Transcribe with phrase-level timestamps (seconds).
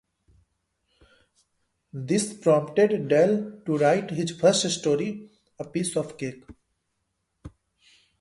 [1.93, 6.43] This prompted Dahl to write his first story, "A Piece of Cake".